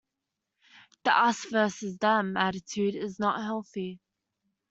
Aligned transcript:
The 1.03 1.11
"us 1.15 1.45
versus 1.45 1.99
them" 1.99 2.35
attitude 2.35 2.95
is 2.95 3.19
not 3.19 3.43
healthy. 3.43 3.99